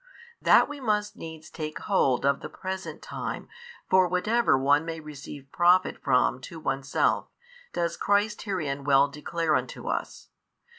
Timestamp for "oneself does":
6.59-7.97